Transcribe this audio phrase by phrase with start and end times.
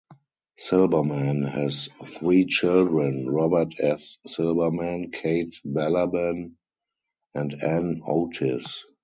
[0.57, 4.17] Silberman has three children, Robert S.
[4.25, 6.55] Silberman, Kate Balaban,
[7.35, 8.83] and Anne Otis.